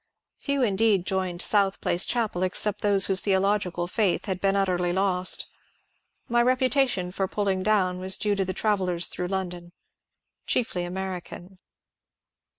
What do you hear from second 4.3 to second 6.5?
been utterly lost. My